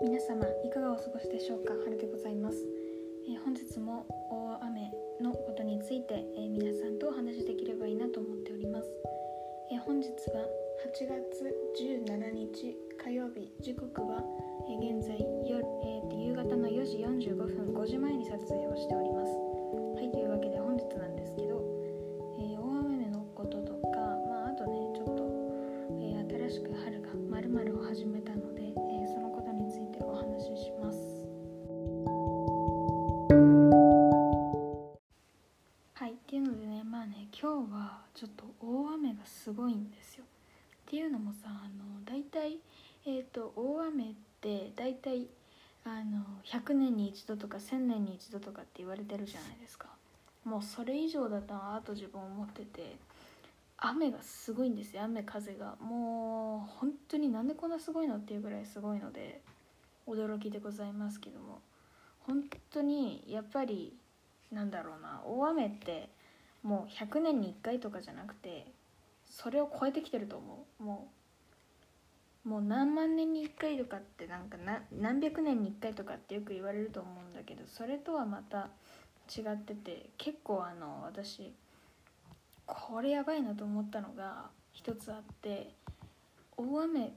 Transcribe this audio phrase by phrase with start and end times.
[0.00, 1.74] 皆様いかがお過ごしでしょうか？
[1.84, 2.64] 春でございます、
[3.26, 8.88] えー、本日も大雨のことについて、えー、皆さんとお話しできればいいなと思っております、
[9.72, 10.46] えー、本日は
[10.86, 11.50] 8月
[11.82, 14.07] 17日火曜日時刻は、
[36.90, 40.24] まあね今日はちょっと大雨がすごいんですよ。
[40.24, 42.58] っていうのもさあの大体
[43.04, 45.26] えっ、と大雨って大体
[45.84, 49.88] あの100年に一度とか1000年に一度とかって言われてるじゃないですか。
[50.44, 52.96] もうそれ以上だったなと自分思ってて
[53.76, 55.76] 雨がすごいんですよ雨風が。
[55.80, 59.42] もう本当になんでこんなすごいのっていうぐらいすごいので
[60.06, 61.60] 驚きでございますけども。
[62.26, 63.96] 本当にやっぱり
[64.52, 66.10] なんだろうな大雨って
[66.62, 68.66] もう100年に1回とかじゃなくて
[69.26, 70.82] それを超えてきてると思う。
[70.82, 71.18] もう
[72.48, 74.56] もう何万年に1回とかってなんか
[74.90, 78.70] 何百年に1回とかってよく言われると思うんだけどそれとはまた
[79.28, 81.52] 違ってて結構あの私
[82.64, 85.74] これやばいなと思ったのが一つあって
[86.56, 87.12] 大雨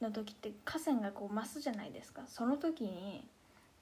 [0.00, 2.22] の時って河川がこう増すじゃないですか。
[2.26, 3.26] その時に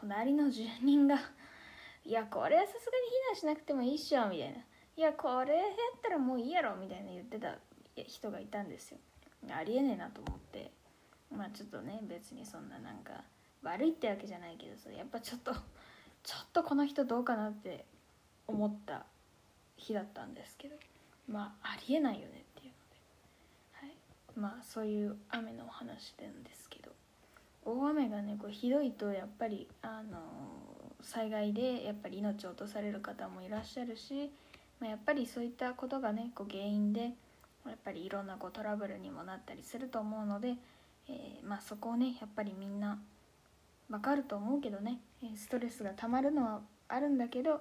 [0.00, 1.18] 隣の住人が
[2.04, 4.60] 「いやこれはさすがに避難しなくてもいいっしょ」みたいな
[4.96, 7.58] 「いやこれやったらもういいやろ」みたいな言ってた
[7.94, 8.98] 人がいたんですよ。
[9.50, 10.70] ありえねえなと思って。
[11.30, 13.24] まあちょっとね別にそんななんか
[13.62, 15.52] 悪いってわけじゃないけどさやっぱちょっと
[16.22, 17.84] ちょっとこの人どうかなって
[18.46, 19.04] 思った
[19.76, 20.76] 日だったんですけど。
[21.28, 22.96] まあありえないよねっていうので、
[23.72, 23.96] はい、
[24.36, 26.92] まあそういう雨のお話なんですけど。
[27.64, 30.20] 大雨がねこうひどいとやっぱりあの
[31.02, 34.30] 災害でやっぱり命を落とされる方もいらっしゃるし、
[34.80, 37.12] まあ、やっぱりそういったことがねこう原因で
[37.66, 40.54] やっぱりいろんなこうトラブルにもなったりすると思うので、
[41.08, 42.98] えー、まあ、そこをねやっぱりみんな
[43.90, 45.00] わかると思うけどね
[45.36, 47.60] ストレスがたまるのはあるんだけど、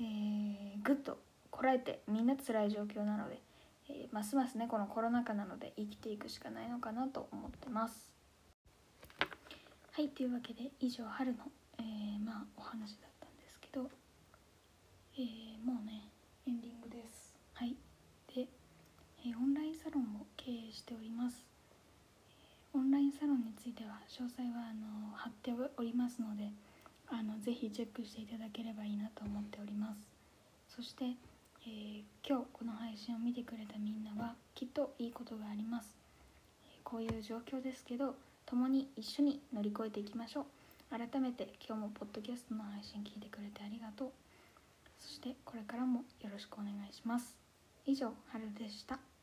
[0.00, 1.18] えー、ぐっと
[1.50, 3.40] こらえてみんな辛い状況なので、
[3.88, 8.12] えー、ますますねこのコロナ禍なので生きていくしかないのかなと思ってます。
[9.92, 11.38] はいというわけで以上春の、
[11.78, 13.88] えー、まあお話だったんですけど、
[15.16, 16.10] えー、もうね
[16.48, 17.76] エンディングですはい
[18.34, 18.48] で、
[19.24, 21.44] えオンラインサロンを経営しております。
[22.72, 26.50] オンラインサロンについては詳細はあの貼っておりますので
[27.10, 30.08] あのぜひチェックしていただければいいなと思っております。
[30.74, 31.04] そして
[31.66, 35.88] えー、今日この配信を見てくれたみんなはきっといいことがあります、
[36.82, 40.44] こういう状況ですけど共に一緒に乗り越えていきましょう。
[40.90, 44.10] 改めて今日もポッドキャストの配信聞いてくれてありがとう。
[44.98, 47.34] そしてこれからもよろしくお願いします。
[47.86, 49.13] 以上春でした。